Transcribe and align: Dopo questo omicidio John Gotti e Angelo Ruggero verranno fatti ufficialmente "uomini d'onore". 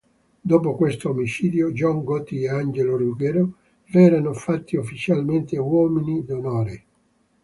Dopo 0.41 0.73
questo 0.75 1.11
omicidio 1.11 1.71
John 1.73 2.03
Gotti 2.03 2.41
e 2.41 2.49
Angelo 2.49 2.97
Ruggero 2.97 3.57
verranno 3.91 4.33
fatti 4.33 4.75
ufficialmente 4.75 5.59
"uomini 5.59 6.25
d'onore". 6.25 6.85